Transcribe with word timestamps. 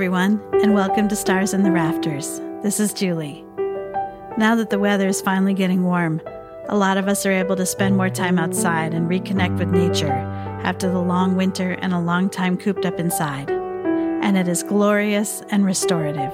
everyone, 0.00 0.40
and 0.62 0.72
welcome 0.72 1.08
to 1.08 1.14
Stars 1.14 1.52
in 1.52 1.62
the 1.62 1.70
Rafters. 1.70 2.40
This 2.62 2.80
is 2.80 2.94
Julie. 2.94 3.44
Now 4.38 4.54
that 4.54 4.70
the 4.70 4.78
weather 4.78 5.06
is 5.08 5.20
finally 5.20 5.52
getting 5.52 5.84
warm, 5.84 6.22
a 6.70 6.76
lot 6.78 6.96
of 6.96 7.06
us 7.06 7.26
are 7.26 7.32
able 7.32 7.54
to 7.56 7.66
spend 7.66 7.98
more 7.98 8.08
time 8.08 8.38
outside 8.38 8.94
and 8.94 9.10
reconnect 9.10 9.58
with 9.58 9.68
nature 9.68 10.14
after 10.64 10.90
the 10.90 11.02
long 11.02 11.36
winter 11.36 11.72
and 11.82 11.92
a 11.92 12.00
long 12.00 12.30
time 12.30 12.56
cooped 12.56 12.86
up 12.86 12.98
inside. 12.98 13.50
And 13.50 14.38
it 14.38 14.48
is 14.48 14.62
glorious 14.62 15.42
and 15.50 15.66
restorative. 15.66 16.32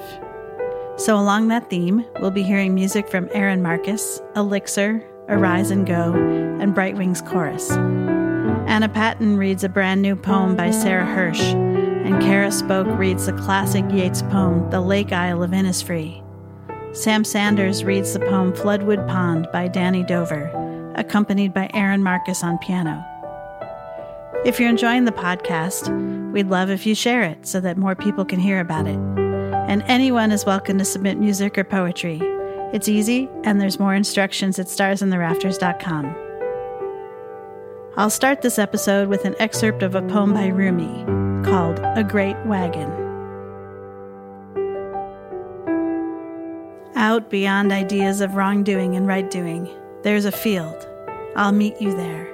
So, 0.95 1.17
along 1.19 1.49
that 1.49 1.69
theme, 1.69 2.05
we'll 2.21 2.31
be 2.31 2.43
hearing 2.43 2.73
music 2.73 3.09
from 3.09 3.27
Aaron 3.33 3.61
Marcus, 3.61 4.21
Elixir, 4.37 5.05
Arise 5.27 5.71
and 5.71 5.85
Go, 5.85 6.13
and 6.61 6.73
Bright 6.73 6.95
Wings 6.95 7.21
Chorus. 7.21 7.69
Anna 7.69 8.87
Patton 8.87 9.35
reads 9.35 9.65
a 9.65 9.69
brand 9.69 10.01
new 10.01 10.15
poem 10.15 10.55
by 10.55 10.71
Sarah 10.71 11.05
Hirsch, 11.05 11.53
and 12.05 12.21
Kara 12.21 12.51
Spoke 12.51 12.87
reads 12.97 13.25
the 13.25 13.33
classic 13.33 13.83
Yeats 13.91 14.21
poem, 14.23 14.69
The 14.69 14.81
Lake 14.81 15.11
Isle 15.11 15.43
of 15.43 15.51
Innisfree. 15.51 16.23
Sam 16.95 17.23
Sanders 17.23 17.83
reads 17.83 18.13
the 18.13 18.19
poem 18.19 18.53
Floodwood 18.53 19.07
Pond 19.07 19.47
by 19.51 19.67
Danny 19.67 20.03
Dover, 20.03 20.49
accompanied 20.95 21.53
by 21.53 21.69
Aaron 21.73 22.01
Marcus 22.01 22.43
on 22.43 22.57
piano. 22.59 23.03
If 24.45 24.59
you're 24.59 24.69
enjoying 24.69 25.05
the 25.05 25.11
podcast, 25.11 25.91
we'd 26.31 26.47
love 26.47 26.69
if 26.69 26.85
you 26.85 26.95
share 26.95 27.23
it 27.23 27.45
so 27.45 27.59
that 27.59 27.77
more 27.77 27.95
people 27.95 28.25
can 28.25 28.39
hear 28.39 28.59
about 28.59 28.87
it. 28.87 28.99
And 29.67 29.83
anyone 29.83 30.31
is 30.31 30.45
welcome 30.45 30.77
to 30.77 30.85
submit 30.85 31.17
music 31.17 31.57
or 31.57 31.63
poetry. 31.63 32.19
It's 32.73 32.87
easy, 32.87 33.29
and 33.43 33.59
there's 33.59 33.79
more 33.79 33.93
instructions 33.93 34.59
at 34.59 34.67
starsintherafters.com. 34.67 36.15
I'll 37.97 38.09
start 38.09 38.41
this 38.41 38.59
episode 38.59 39.09
with 39.09 39.25
an 39.25 39.35
excerpt 39.39 39.83
of 39.83 39.95
a 39.95 40.01
poem 40.03 40.33
by 40.33 40.47
Rumi 40.47 41.26
called 41.47 41.79
A 41.95 42.03
Great 42.03 42.35
Wagon. 42.45 42.91
Out 46.97 47.29
beyond 47.29 47.71
ideas 47.71 48.19
of 48.19 48.35
wrongdoing 48.35 48.97
and 48.97 49.07
right 49.07 49.31
doing, 49.31 49.69
there's 50.03 50.25
a 50.25 50.31
field. 50.31 50.85
I'll 51.37 51.53
meet 51.53 51.79
you 51.81 51.95
there. 51.95 52.25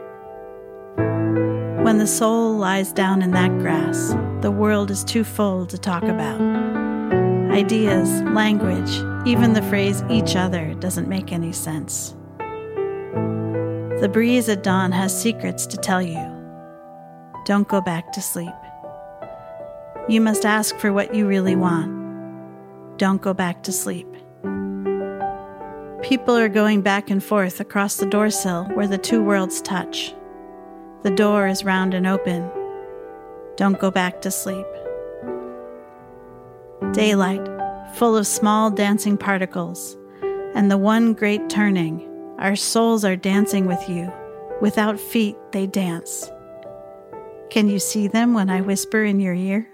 When 1.83 1.99
the 1.99 2.07
soul 2.07 2.57
lies 2.57 2.91
down 2.91 3.21
in 3.21 3.29
that 3.31 3.51
grass, 3.59 4.15
the 4.41 4.49
world 4.49 4.89
is 4.89 5.03
too 5.03 5.23
full 5.23 5.67
to 5.67 5.77
talk 5.77 6.01
about. 6.01 6.41
Ideas, 7.51 8.09
language, 8.23 8.89
even 9.27 9.53
the 9.53 9.61
phrase 9.69 10.01
each 10.09 10.35
other 10.35 10.73
doesn't 10.79 11.07
make 11.07 11.31
any 11.31 11.51
sense. 11.51 12.15
The 13.99 14.09
breeze 14.11 14.49
at 14.49 14.63
dawn 14.63 14.91
has 14.91 15.15
secrets 15.15 15.67
to 15.67 15.77
tell 15.77 16.01
you. 16.01 16.17
Don't 17.45 17.67
go 17.67 17.79
back 17.79 18.11
to 18.13 18.21
sleep. 18.21 18.62
You 20.09 20.19
must 20.19 20.45
ask 20.45 20.75
for 20.77 20.91
what 20.91 21.15
you 21.15 21.25
really 21.25 21.55
want. 21.55 22.97
Don't 22.97 23.21
go 23.21 23.33
back 23.33 23.63
to 23.63 23.71
sleep. 23.71 24.07
People 26.01 26.35
are 26.35 26.49
going 26.49 26.81
back 26.81 27.09
and 27.09 27.23
forth 27.23 27.61
across 27.61 27.95
the 27.95 28.05
door 28.05 28.29
sill 28.29 28.65
where 28.73 28.87
the 28.87 28.97
two 28.97 29.23
worlds 29.23 29.61
touch. 29.61 30.13
The 31.03 31.11
door 31.11 31.47
is 31.47 31.63
round 31.63 31.93
and 31.93 32.05
open. 32.05 32.51
Don't 33.55 33.79
go 33.79 33.89
back 33.91 34.21
to 34.21 34.31
sleep. 34.31 34.65
Daylight, 36.91 37.47
full 37.95 38.17
of 38.17 38.27
small 38.27 38.69
dancing 38.69 39.17
particles, 39.17 39.95
and 40.53 40.69
the 40.69 40.77
one 40.77 41.13
great 41.13 41.49
turning 41.49 42.09
our 42.39 42.57
souls 42.57 43.05
are 43.05 43.15
dancing 43.15 43.67
with 43.67 43.87
you. 43.87 44.11
Without 44.59 44.99
feet, 44.99 45.37
they 45.53 45.65
dance. 45.65 46.29
Can 47.49 47.69
you 47.69 47.79
see 47.79 48.09
them 48.09 48.33
when 48.33 48.49
I 48.49 48.59
whisper 48.59 49.03
in 49.05 49.21
your 49.21 49.33
ear? 49.33 49.72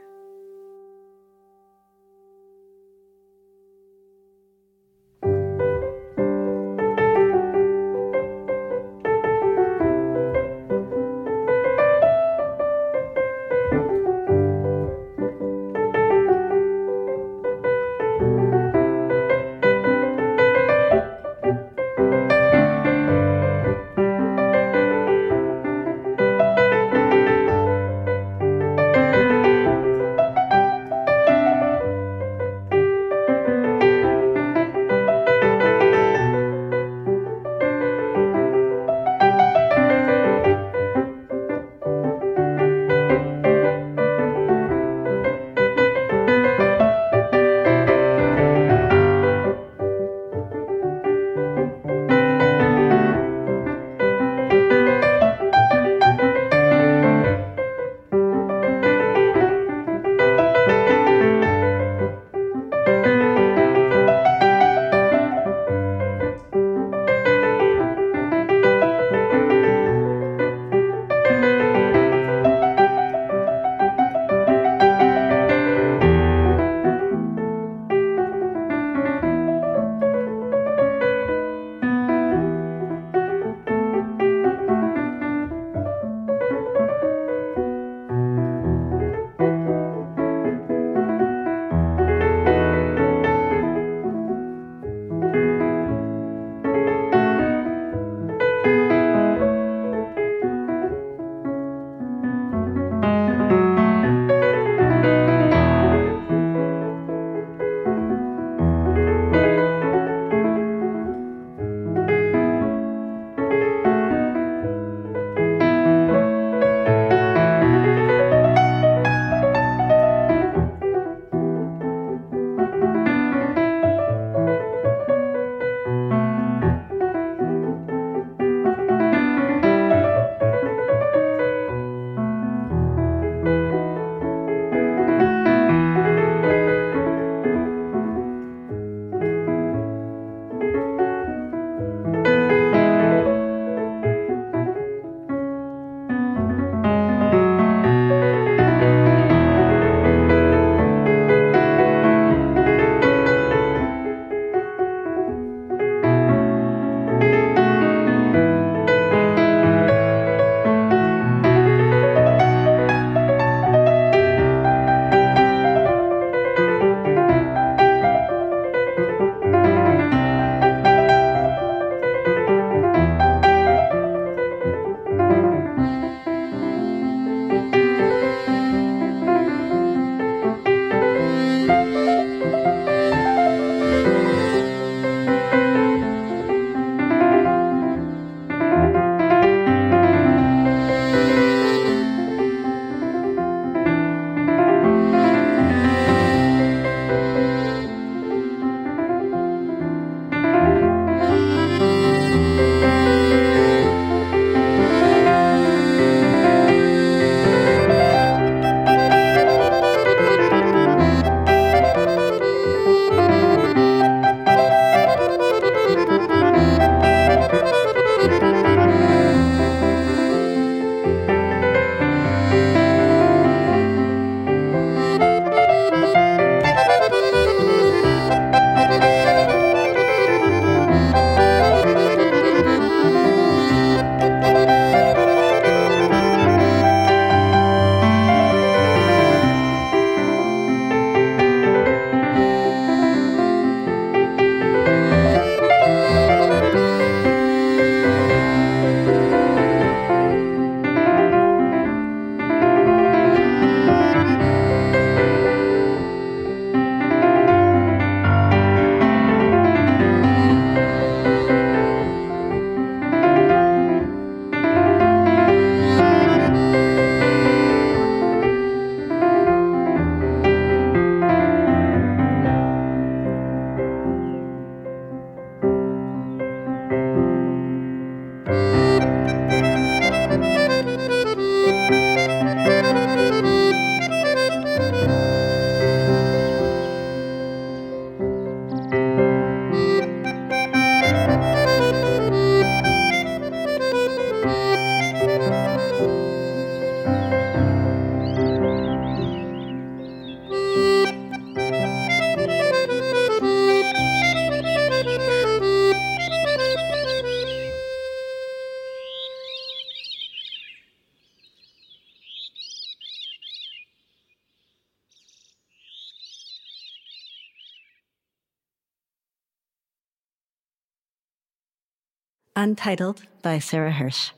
Untitled 322.55 323.21
by 323.41 323.59
Sarah 323.59 323.91
Hirsch. 323.91 324.31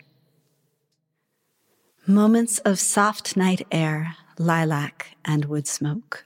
Moments 2.05 2.59
of 2.59 2.77
soft 2.77 3.37
night 3.37 3.65
air, 3.71 4.15
lilac 4.37 5.15
and 5.23 5.45
wood 5.45 5.65
smoke. 5.65 6.25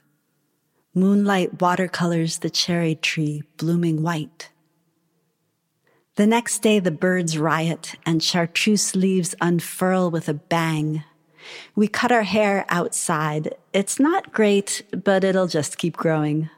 Moonlight 0.94 1.60
watercolors 1.60 2.38
the 2.38 2.50
cherry 2.50 2.96
tree 2.96 3.44
blooming 3.56 4.02
white. 4.02 4.50
The 6.16 6.26
next 6.26 6.58
day, 6.60 6.80
the 6.80 6.90
birds 6.90 7.38
riot 7.38 7.94
and 8.04 8.22
chartreuse 8.22 8.96
leaves 8.96 9.34
unfurl 9.40 10.10
with 10.10 10.28
a 10.28 10.34
bang. 10.34 11.04
We 11.74 11.88
cut 11.88 12.10
our 12.10 12.24
hair 12.24 12.66
outside. 12.68 13.54
It's 13.72 14.00
not 14.00 14.32
great, 14.32 14.82
but 15.04 15.22
it'll 15.22 15.46
just 15.46 15.78
keep 15.78 15.96
growing. 15.96 16.50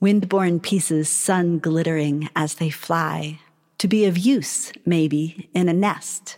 Windborne 0.00 0.62
pieces 0.62 1.08
sun 1.08 1.58
glittering 1.58 2.28
as 2.36 2.54
they 2.54 2.70
fly, 2.70 3.40
to 3.82 3.88
be 3.88 4.04
of 4.04 4.16
use, 4.16 4.72
maybe, 4.86 5.50
in 5.54 5.68
a 5.68 5.72
nest, 5.72 6.36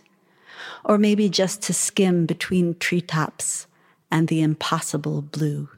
or 0.83 0.97
maybe 0.97 1.29
just 1.29 1.61
to 1.61 1.71
skim 1.71 2.25
between 2.25 2.73
treetops 2.79 3.67
and 4.09 4.29
the 4.29 4.41
impossible 4.41 5.21
blue. 5.21 5.69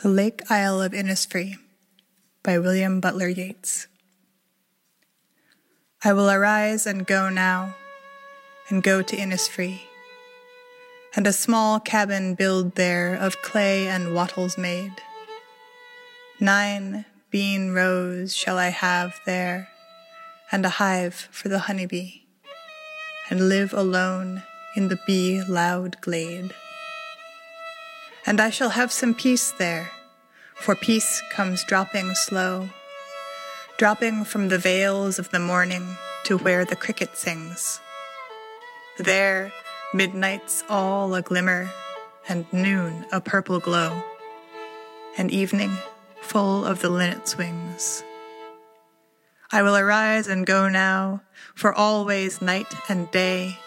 The 0.00 0.08
Lake 0.08 0.48
Isle 0.48 0.80
of 0.80 0.92
Innisfree 0.92 1.56
by 2.44 2.56
William 2.56 3.00
Butler 3.00 3.26
Yeats. 3.26 3.88
I 6.04 6.12
will 6.12 6.30
arise 6.30 6.86
and 6.86 7.04
go 7.04 7.28
now, 7.30 7.74
and 8.68 8.80
go 8.80 9.02
to 9.02 9.16
Innisfree, 9.16 9.80
and 11.16 11.26
a 11.26 11.32
small 11.32 11.80
cabin 11.80 12.36
build 12.36 12.76
there 12.76 13.12
of 13.16 13.42
clay 13.42 13.88
and 13.88 14.14
wattles 14.14 14.56
made. 14.56 14.94
Nine 16.38 17.04
bean 17.32 17.72
rows 17.72 18.36
shall 18.36 18.56
I 18.56 18.68
have 18.68 19.18
there, 19.26 19.68
and 20.52 20.64
a 20.64 20.78
hive 20.78 21.26
for 21.32 21.48
the 21.48 21.66
honeybee, 21.66 22.20
and 23.30 23.48
live 23.48 23.72
alone 23.72 24.44
in 24.76 24.90
the 24.90 25.00
bee 25.08 25.42
loud 25.42 26.00
glade 26.00 26.54
and 28.28 28.42
I 28.42 28.50
shall 28.50 28.68
have 28.68 28.92
some 28.92 29.14
peace 29.14 29.52
there, 29.52 29.90
for 30.54 30.74
peace 30.74 31.22
comes 31.30 31.64
dropping 31.64 32.14
slow, 32.14 32.68
dropping 33.78 34.24
from 34.24 34.48
the 34.48 34.58
vales 34.58 35.18
of 35.18 35.30
the 35.30 35.38
morning 35.38 35.96
to 36.24 36.36
where 36.36 36.66
the 36.66 36.76
cricket 36.76 37.16
sings. 37.16 37.80
There, 38.98 39.50
midnight's 39.94 40.62
all 40.68 41.14
a 41.14 41.22
glimmer, 41.22 41.70
and 42.28 42.44
noon 42.52 43.06
a 43.10 43.22
purple 43.22 43.60
glow, 43.60 44.02
and 45.16 45.30
evening 45.30 45.72
full 46.20 46.66
of 46.66 46.82
the 46.82 46.90
linnet's 46.90 47.38
wings. 47.38 48.04
I 49.50 49.62
will 49.62 49.74
arise 49.74 50.28
and 50.28 50.44
go 50.44 50.68
now, 50.68 51.22
for 51.54 51.72
always 51.72 52.42
night 52.42 52.74
and 52.90 53.10
day 53.10 53.58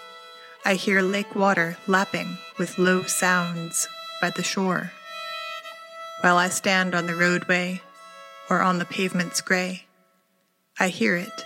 I 0.63 0.75
hear 0.75 1.01
lake 1.01 1.35
water 1.35 1.77
lapping 1.87 2.37
with 2.59 2.77
low 2.77 3.01
sounds 3.01 3.87
by 4.21 4.29
the 4.29 4.43
shore. 4.43 4.91
While 6.21 6.37
I 6.37 6.49
stand 6.49 6.93
on 6.93 7.07
the 7.07 7.15
roadway 7.15 7.81
or 8.49 8.61
on 8.61 8.77
the 8.77 8.85
pavement's 8.85 9.41
gray, 9.41 9.85
I 10.79 10.87
hear 10.87 11.15
it 11.15 11.45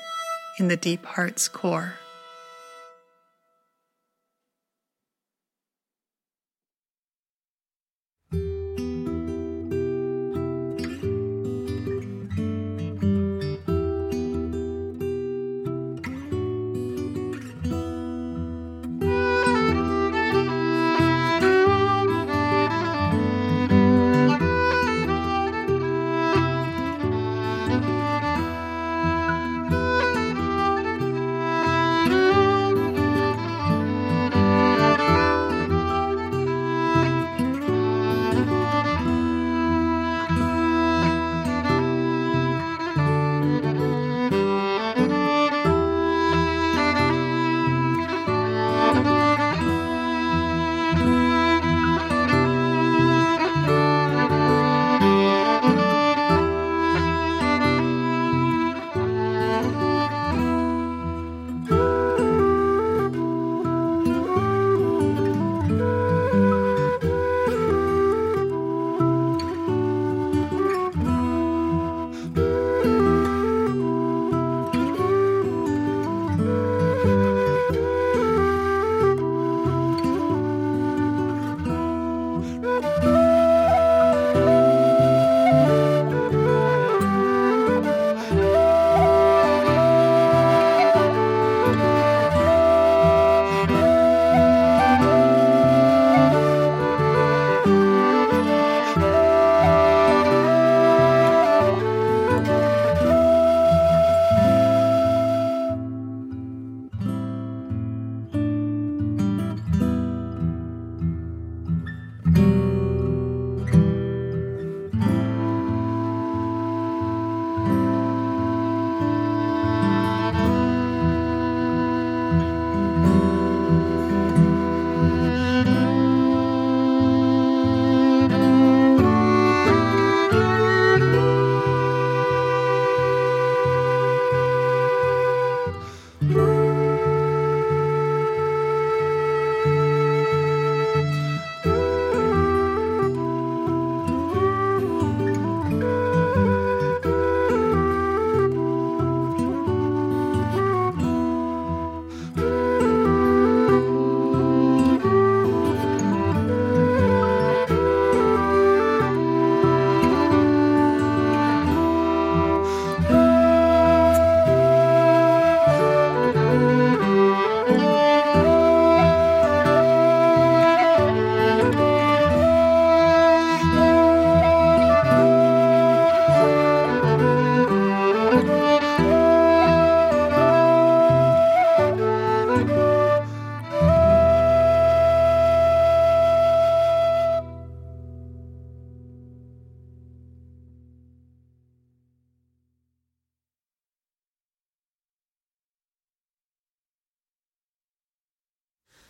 in 0.60 0.68
the 0.68 0.78
deep 0.78 1.06
heart's 1.06 1.48
core. 1.48 1.94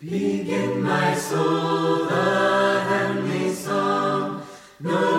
Begin 0.01 0.83
my 0.83 1.15
soul 1.15 2.05
the 2.05 2.81
heavenly 2.81 3.49
song, 3.53 4.45
no 4.81 5.14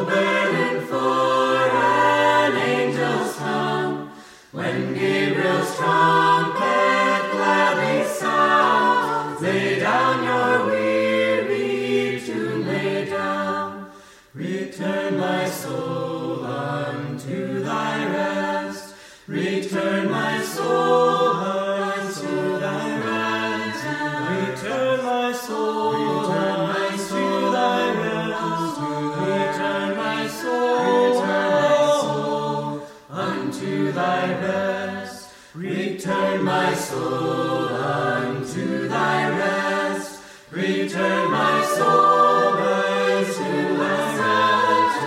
to 33.66 33.90
thy 33.90 34.32
rest. 34.46 35.32
Return, 35.54 36.44
my 36.44 36.72
soul, 36.74 37.68
unto 37.68 38.88
thy 38.88 39.28
rest. 39.40 40.20
Return, 40.52 41.30
my 41.32 41.56
soul, 41.76 42.58
unto 42.78 43.50
thy 43.82 43.98
rest. 44.22 44.98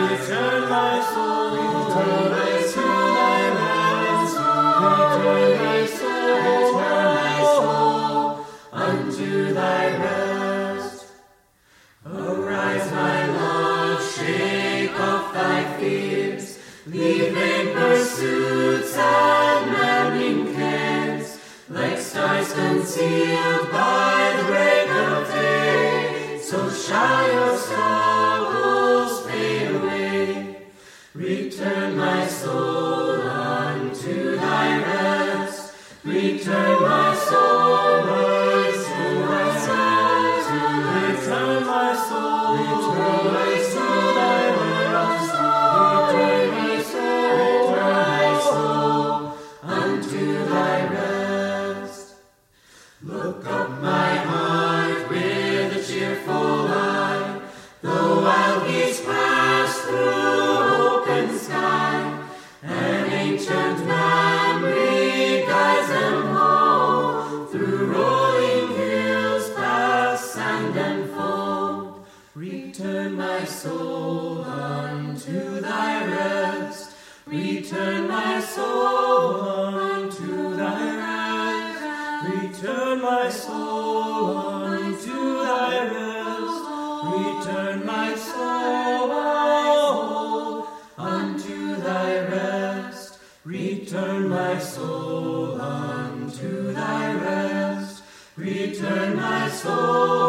Return, 0.00 0.62
my 0.68 0.94
soul, 1.12 1.58
unto 1.58 2.78
thy 3.18 3.40
rest. 3.58 4.34
Return, 6.42 7.08
my 7.22 7.36
soul, 7.54 8.46
unto 8.72 9.54
thy 9.54 9.84
rest. 10.04 11.06
Arise, 12.04 12.90
my 12.92 13.26
Lord. 13.26 13.47
Vain 16.90 17.74
pursuits 17.74 18.96
and 18.96 19.72
maddening 19.72 20.54
cares, 20.54 21.38
like 21.68 21.98
stars 21.98 22.52
concealed 22.52 23.70
by 23.70 24.34
the 24.36 24.44
break 24.44 24.90
of 24.90 25.28
day. 25.28 26.40
So 26.42 26.70
shall 26.70 27.32
your 27.32 27.56
sorrows 27.58 29.26
fade 29.26 29.74
away. 29.76 30.56
Return 31.14 31.96
my 31.96 32.26
soul 32.26 32.87
Return 77.70 78.08
my 78.08 78.40
soul 78.40 79.42
unto 79.42 80.56
thy 80.56 80.96
rest. 80.96 82.24
Return 82.24 83.02
my 83.02 83.28
soul 83.28 84.38
unto 84.38 85.42
thy 85.44 85.84
rest. 85.92 86.64
Return 87.12 87.84
my 87.84 88.14
soul 88.16 89.12
unto 90.96 91.76
thy 91.76 92.20
rest. 92.30 93.18
Return 93.44 94.28
my 94.30 94.58
soul 94.58 95.60
unto 95.60 96.72
thy 96.72 97.12
rest. 97.12 98.02
Return 98.38 99.16
my 99.16 99.50
soul 99.50 100.27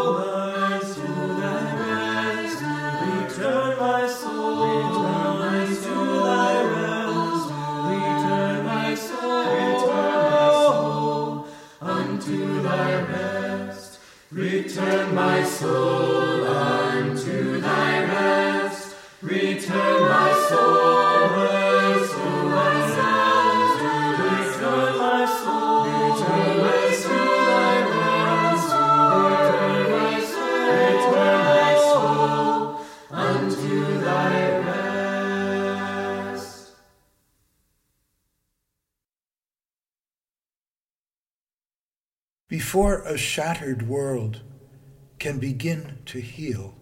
my 15.39 15.45
soul 15.45 16.43
unto 16.43 17.61
thy 17.61 18.03
rest. 18.03 18.95
Return 19.21 20.01
my 20.01 20.31
soul 20.49 21.29
thy 22.97 23.23
rest. 23.39 24.59
Return 24.59 24.97
my 24.97 25.25
soul, 25.39 25.85
thy 26.19 26.59
rest. 29.95 30.35
Return 30.75 31.39
my 31.55 31.73
soul 31.87 32.81
unto 33.09 33.77
thy 34.01 34.35
rest. 36.27 36.57
Before 42.49 43.03
a 43.03 43.17
shattered 43.17 43.87
world 43.87 44.41
can 45.19 45.37
begin 45.37 45.97
to 46.05 46.19
heal, 46.19 46.73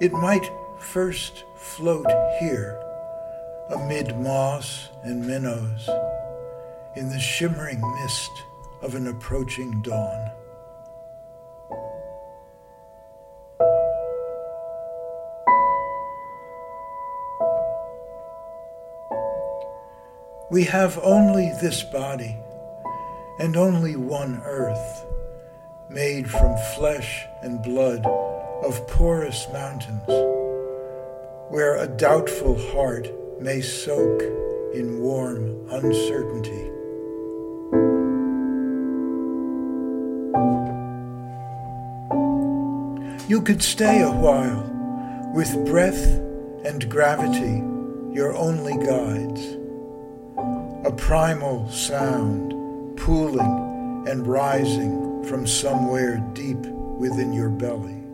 it 0.00 0.12
might 0.12 0.48
first 0.78 1.44
float 1.56 2.06
here 2.38 2.80
amid 3.70 4.16
moss 4.18 4.88
and 5.02 5.26
minnows 5.26 5.90
in 6.96 7.08
the 7.08 7.18
shimmering 7.18 7.80
mist 8.00 8.30
of 8.82 8.94
an 8.94 9.08
approaching 9.08 9.82
dawn. 9.82 10.30
We 20.50 20.64
have 20.64 20.98
only 21.02 21.52
this 21.60 21.82
body 21.82 22.36
and 23.38 23.56
only 23.56 23.96
one 23.96 24.40
earth, 24.44 25.04
made 25.90 26.30
from 26.30 26.54
flesh 26.76 27.26
and 27.42 27.62
blood 27.62 28.04
of 28.62 28.86
porous 28.88 29.46
mountains, 29.52 30.06
where 31.48 31.76
a 31.76 31.86
doubtful 31.86 32.58
heart 32.72 33.08
may 33.40 33.60
soak 33.60 34.22
in 34.74 35.00
warm 35.00 35.66
uncertainty. 35.70 36.70
You 43.28 43.40
could 43.42 43.62
stay 43.62 44.02
a 44.02 44.10
while 44.10 45.32
with 45.34 45.66
breath 45.66 46.04
and 46.64 46.88
gravity 46.90 47.62
your 48.14 48.34
only 48.34 48.76
guides, 48.84 49.56
a 50.86 50.92
primal 50.96 51.70
sound 51.70 52.52
pooling 52.98 54.04
and 54.06 54.26
rising 54.26 55.07
from 55.26 55.46
somewhere 55.46 56.18
deep 56.34 56.58
within 56.98 57.32
your 57.32 57.48
belly. 57.48 58.07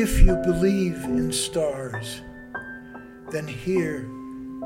If 0.00 0.20
you 0.20 0.36
believe 0.36 1.02
in 1.06 1.32
stars, 1.32 2.22
then 3.32 3.48
here 3.48 4.08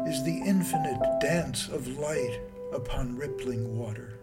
is 0.06 0.22
the 0.24 0.42
infinite 0.44 1.00
dance 1.22 1.68
of 1.68 1.88
light 1.96 2.38
upon 2.74 3.16
rippling 3.16 3.78
water. 3.78 4.18